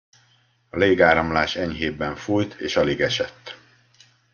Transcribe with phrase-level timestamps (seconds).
[0.69, 3.57] A légáramlás enyhébben fújt, és alig esett.